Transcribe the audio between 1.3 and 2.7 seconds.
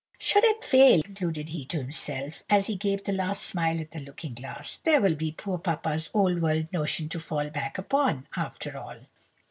he to himself, as